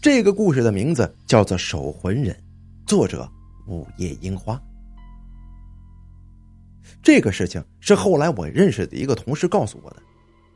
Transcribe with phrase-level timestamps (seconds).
[0.00, 2.32] 这个故事的名字叫做《守魂人》，
[2.88, 3.28] 作者
[3.66, 4.60] 午夜樱花。
[7.02, 9.96] 这个事情是后来我认识的一个同事告诉我的，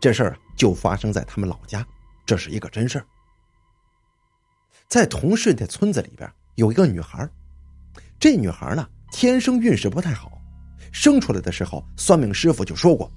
[0.00, 1.86] 这事儿就发生在他们老家，
[2.24, 3.06] 这是一个真事儿。
[4.88, 7.28] 在同事的村子里边有一个女孩，
[8.18, 10.40] 这女孩呢天生运势不太好，
[10.92, 13.12] 生出来的时候算命师傅就说过，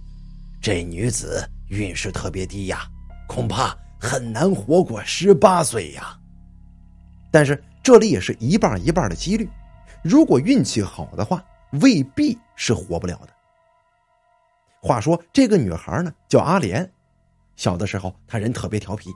[0.61, 2.85] 这女子运势特别低呀，
[3.25, 6.17] 恐怕很难活过十八岁呀。
[7.29, 9.49] 但是这里也是一半一半的几率，
[10.03, 11.43] 如果运气好的话，
[11.81, 13.29] 未必是活不了的。
[14.81, 16.89] 话说这个女孩呢叫阿莲，
[17.55, 19.11] 小的时候她人特别调皮。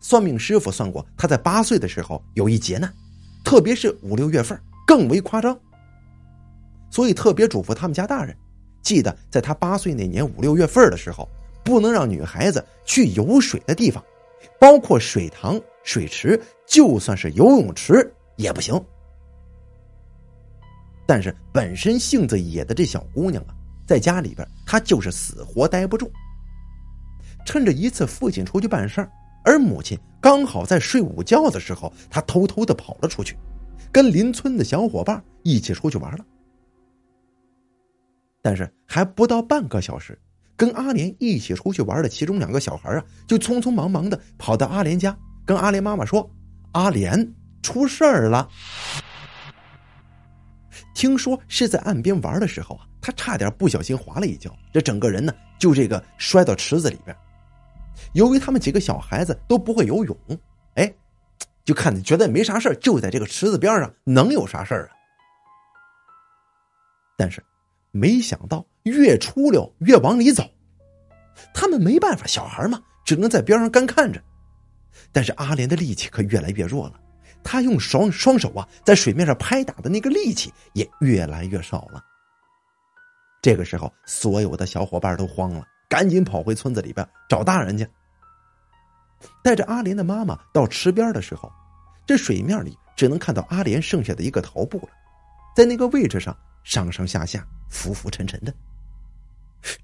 [0.00, 2.92] 算命师傅算过，她在八岁的时候有一劫难，
[3.44, 5.56] 特别是五六月份更为夸张。
[6.90, 8.36] 所以特别嘱咐他们家大人，
[8.82, 11.28] 记得在他八岁那年五六月份的时候，
[11.64, 14.04] 不能让女孩子去有水的地方，
[14.58, 18.78] 包括水塘、水池，就算是游泳池也不行。
[21.06, 23.54] 但是本身性子野的这小姑娘啊，
[23.86, 26.10] 在家里边她就是死活待不住。
[27.44, 29.10] 趁着一次父亲出去办事儿。
[29.42, 33.36] 而母亲刚好在睡午觉的时候，她偷偷的跑了出去，
[33.90, 36.24] 跟邻村的小伙伴一起出去玩了。
[38.42, 40.18] 但是还不到半个小时，
[40.60, 46.30] 跟阿莲一起出去玩的其中两个小孩啊，就匆匆忙忙的跑到阿莲家，跟阿莲妈妈说
[46.72, 47.26] ：“阿莲
[47.62, 48.46] 出事儿了。”
[50.94, 57.16] 听说是在岸边玩的时候啊，他差点不小心滑了一跤，这整个人呢就这个摔到池子里边。
[58.12, 60.14] 由于他们几个小孩子都不会游泳，
[60.74, 60.92] 哎，
[61.64, 64.92] 就看觉得没啥事就在这个池子边上，能有啥事啊？
[67.16, 67.42] 但是
[67.92, 70.48] 没想到越出溜越往里走，
[71.52, 74.22] 他们没办法，小孩嘛，只能在边上干看着。
[75.12, 77.00] 但是阿莲的力气可越来越弱了，
[77.42, 82.04] 他用双双手啊在水面上拍打的那个力气也越来越少了。
[83.42, 85.64] 这个时候，所有的小伙伴都慌了。
[85.88, 87.84] 赶紧跑回村子里边找大人去。
[89.42, 91.50] 带着阿莲的妈妈到池边的时候，
[92.06, 94.90] 这水面里只能看到阿莲剩下的一个头部了，
[95.56, 98.54] 在那个位置上上上下下浮浮沉沉的。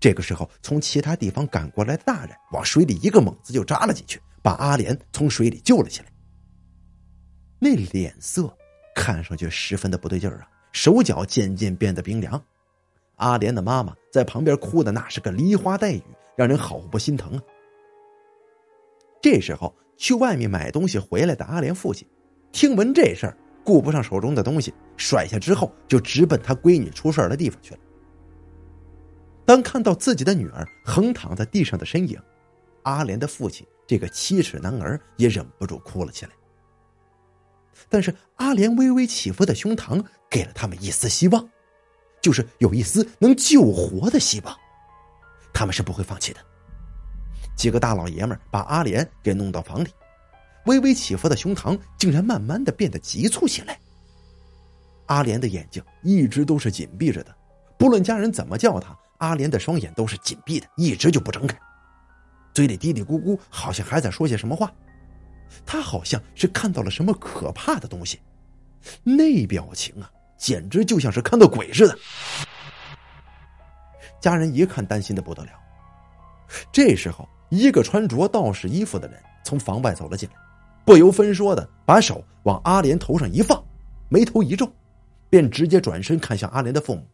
[0.00, 6.06] 这个时候，从其他地方赶过来大人往水里一个猛子就扎了进去，把阿莲从水里救了起来。
[7.58, 8.54] 那脸色
[8.94, 12.42] 看上去十分的不对劲儿啊，手脚渐渐变得冰凉。
[13.16, 16.02] 阿莲的妈妈在旁边哭的那是个梨花带雨，
[16.36, 17.42] 让人好不心疼啊。
[19.22, 22.06] 这时候去外面买东西回来的阿莲父亲，
[22.52, 27.80] 听闻这事儿，顾不上手中的东西，甩下之后就直奔他闺女出事的地方去了。
[29.44, 32.16] 当看到自己的女儿横躺在地上的身影，
[32.84, 36.32] 阿莲的父亲这个七尺男儿也忍不住哭了起来。
[37.88, 41.48] 但是阿莲微微起伏的胸膛给了他们一丝希望。
[42.22, 44.56] 就是有一丝能救活的希望，
[45.52, 46.40] 他们是不会放弃的。
[47.54, 49.88] 几个大老爷们把阿莲给弄到房里，
[50.66, 53.78] 微微起伏的胸膛竟然慢慢的变得急促起来。
[55.06, 57.34] 阿莲的眼睛一直都是紧闭着的，
[57.78, 61.56] 不论家人怎么叫他，阿莲的双眼都是紧闭的，一直就不睁开，
[62.52, 64.72] 嘴里嘀嘀咕咕，好像还在说些什么话。
[65.64, 68.20] 他好像是看到了什么可怕的东西，
[69.04, 70.10] 那表情啊！
[70.36, 71.98] 简直就像是看到鬼似的，
[74.20, 75.50] 家人一看担心的不得了。
[76.70, 80.36] 这时候，一个穿着道士衣服的人从房外走了进来，
[80.86, 83.60] 不由分说的把手往阿莲头上一放，
[84.08, 84.72] 眉头一皱，
[85.28, 87.04] 便直接转身看向阿莲的父母，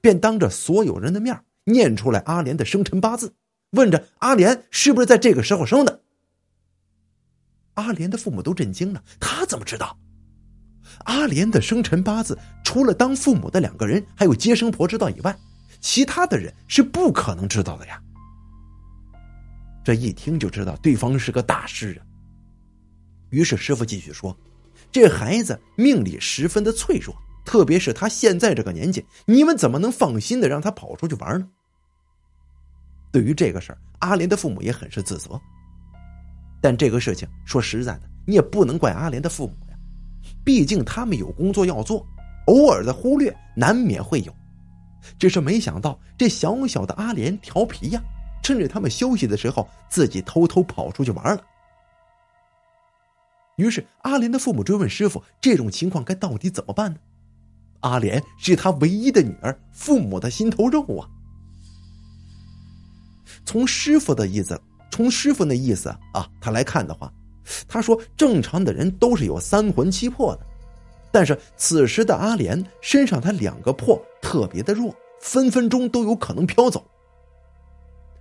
[0.00, 3.34] 便当着所有人的面念出来阿莲的生辰八字，
[3.72, 6.00] 问着阿莲是不是在这个时候生的。
[7.74, 9.94] 阿莲的父母都震惊了，他怎么知道？
[11.04, 15.38] 阿莲的生辰八字，除了当父母的两个人还有接生婆知道以外，
[15.80, 18.02] 其他的人是不可能知道的呀。
[19.84, 22.11] 这一听就知道对方是个大师啊。
[23.32, 24.36] 于是师傅继续说
[24.92, 31.48] ：“这孩子命里十分的脆弱，特别是他现在这个年纪，你们怎么能放心的让他跑出去玩呢？”
[33.10, 35.40] 对于这个事儿，阿莲的父母也很是自责。
[36.60, 39.76] 但这个事情说实在的，你也不能怪阿莲的父母呀。
[40.44, 42.06] 毕竟他们有工作要做，
[42.46, 44.34] 偶尔的忽略难免会有。
[45.18, 48.02] 只是没想到这小小的阿莲调皮呀，
[48.42, 51.42] 趁着他们休息的时候，自己偷偷跑出去玩了。
[53.56, 56.98] 于是阿莲的父母追问师傅：“这种情况该到底怎么办呢？”
[57.80, 61.08] 阿莲是他唯一的女儿，父母的心头肉啊。
[63.44, 64.60] 从师傅的意思，
[64.90, 67.12] 从师傅那意思啊，他来看的话。
[67.66, 70.46] 他说：“正常的人都是有三魂七魄的，
[71.10, 76.86] 但是此时的阿莲身上他两个魄特别的弱，分分钟都有可能飘走。”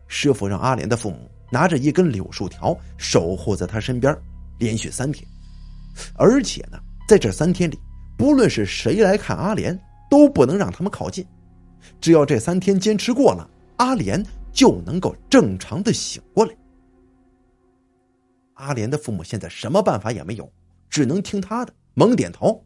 [0.08, 4.12] 师傅让阿莲的父母拿着一根柳树条守护在他身边，
[4.62, 5.28] 连续三天，
[6.14, 7.80] 而且呢，在这三天里，
[8.16, 9.78] 不论是谁来看阿莲，
[10.08, 11.26] 都不能让他们靠近。
[12.00, 14.24] 只要这三天坚持过了，阿莲
[14.54, 16.56] 就能够正常的醒过来。
[18.54, 20.48] 阿莲的父母现在什么办法也没有，
[20.92, 22.64] 只能听他的，猛点头。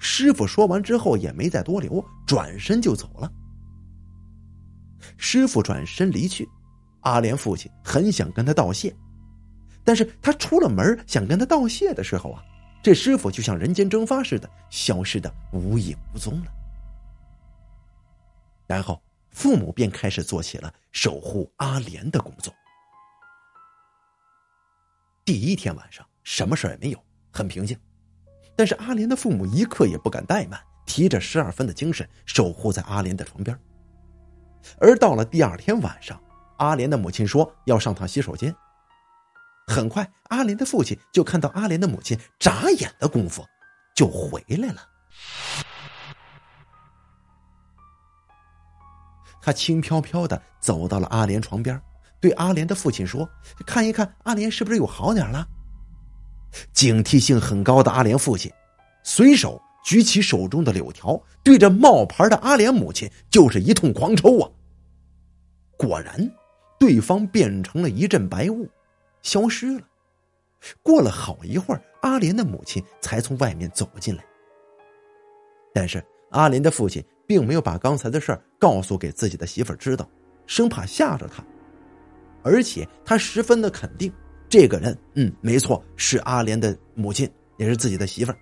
[0.00, 3.32] 师傅说完之后也没再多留，转身就走了。
[5.16, 6.48] 师傅转身离去，
[7.02, 8.92] 阿莲父亲很想跟他道谢，
[9.84, 12.44] 但是他出了门想跟他道谢的时候啊，
[12.82, 16.46] 这师傅就像人间蒸发似的消失的无影无踪了。
[18.66, 22.54] 然后父母便开始做起了守护阿莲的工作。
[25.24, 26.98] 第一天晚上，什么事也没有，
[27.30, 27.78] 很平静。
[28.56, 33.58] 但是阿莲的父母一刻也不敢怠慢，提着十二分的精神守护在阿莲的床边。
[34.78, 36.20] 而到了第二天晚上，
[36.58, 38.54] 阿莲的母亲说要上趟洗手间。
[39.72, 43.44] 很快，阿莲的父亲就看到阿莲的母亲眨眼的功夫
[43.94, 44.82] 就回来了。
[49.40, 51.80] 他轻飘飘的走到了阿莲床边。
[52.20, 53.28] 对阿莲的父亲说
[53.66, 55.44] ：“看一看阿莲是不是有好点了。”
[56.72, 58.52] 警惕性很高的阿莲父亲，
[59.02, 64.48] 随手举起手中的柳条，对着冒牌的阿莲母亲就是一通狂抽啊！
[65.76, 66.30] 果然，
[66.78, 68.70] 对方变成了一阵白雾，
[69.22, 69.82] 消失了。
[70.82, 74.24] 过了好一会儿，阿莲的母亲才从外面走进来。
[75.74, 80.08] 但是阿莲的父亲并没有把刚才的事告诉给自己的媳妇知道，
[80.46, 81.42] 生怕吓着她。
[82.44, 84.12] 而且他十分的肯定，
[84.48, 88.38] 这个人，嗯，没错，是阿莲的母亲，也是自己的媳妇儿。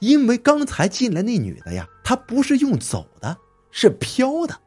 [0.00, 3.36] 因为刚才进来那女的呀，她不是用走的，
[3.70, 4.60] 是飘的，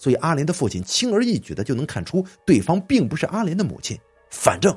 [0.00, 4.00] 所以阿莲的父亲轻而易举的就能看出对方并不是阿莲的母亲，
[4.30, 4.74] 反正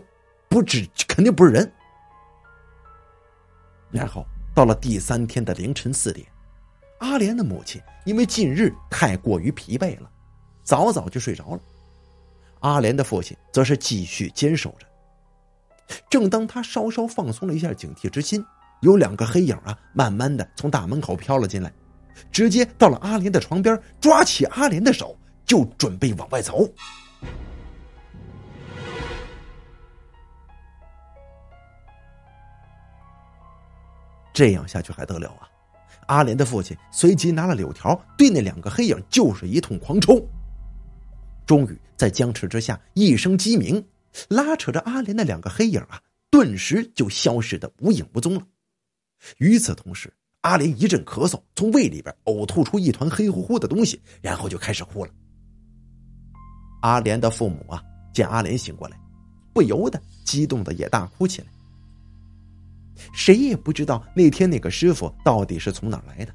[0.49, 1.71] 不止，肯定不是人。
[3.89, 6.27] 然后到了第三天的凌晨四点，
[6.99, 10.11] 阿莲的母亲因为近日太过于疲惫了，
[10.61, 11.59] 早早就睡着了。
[12.59, 14.85] 阿莲的父亲则是继续坚守着。
[16.09, 18.45] 正当他稍稍放松了一下警惕之心，
[18.81, 21.71] 有两个黑影啊，慢慢的从大门口飘了进来，
[22.31, 26.67] 直接到了阿莲的床边，抓起阿莲的手就准备往外走。
[34.33, 35.47] 这样下去还得了啊！
[36.07, 40.27] 阿莲的父亲随即拿了柳条，对那两个黑影就是一通狂抽。
[41.45, 43.85] 终于在僵持之下，一声鸡鸣，
[44.29, 46.01] 拉扯着阿莲的两个黑影啊，
[46.31, 48.41] 顿时就消失的无影无踪了。
[49.37, 50.11] 与此同时，
[50.43, 55.11] 阿莲一阵咳嗽，从胃里边呕吐出一团黑乎乎的东西，然后就开始哭了。
[56.81, 57.81] 阿莲的父母啊，
[58.13, 58.99] 见阿莲醒过来，
[59.53, 61.47] 不由得激动的也大哭起来。
[63.13, 66.33] 谁也不知道那天那个师傅到底是从哪来的，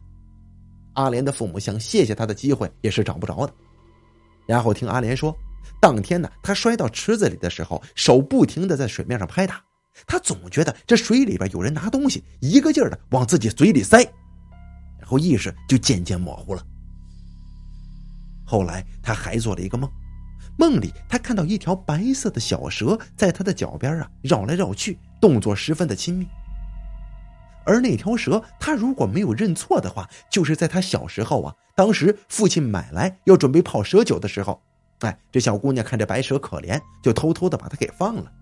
[0.94, 3.52] 阿莲的父母想谢谢他的机会也是找不着的。
[4.46, 5.36] 然后听阿莲说，
[5.82, 9.62] 当天呢，他摔到池子里的时候，手不停的在水面上拍打，
[10.06, 14.02] 他总觉得这水里边有人拿东西，一个劲儿的往自己嘴里塞，
[14.98, 16.62] 然后意识就渐渐模糊了。
[18.44, 19.90] 后来他还做了一个梦，
[20.56, 26.26] 梦里他看到一条白色的小蛇在他的脚边啊绕来绕去，动作十分的亲密。
[27.64, 34.62] 而那条蛇，他如果没有认错的话，就是在他小时候啊，当时父亲买来要准备泡蛇酒的时候，
[35.00, 38.32] 哎，这小姑娘看这白蛇可怜，就偷偷的把它给放了，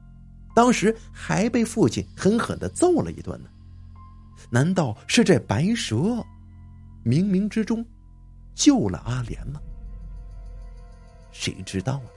[0.57, 3.51] 当时还被父亲狠狠的揍了一顿呢。
[4.49, 5.97] 难道是这白蛇，
[7.05, 7.85] 冥冥之中
[8.55, 9.61] 救了阿莲吗？
[11.31, 12.09] 谁知道呢？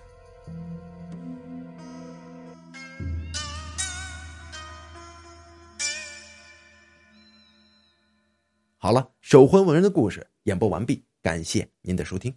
[8.77, 12.34] 好了，守魂文人的故事演播完毕，感谢您的收听。